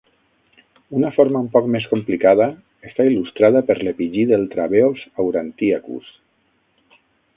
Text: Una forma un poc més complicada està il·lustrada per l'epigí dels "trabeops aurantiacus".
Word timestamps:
Una 0.99 1.09
forma 1.17 1.41
un 1.45 1.49
poc 1.55 1.67
més 1.75 1.85
complicada 1.91 2.47
està 2.91 3.07
il·lustrada 3.09 3.63
per 3.69 3.77
l'epigí 3.83 4.27
dels 4.33 4.51
"trabeops 4.55 5.05
aurantiacus". 5.25 6.11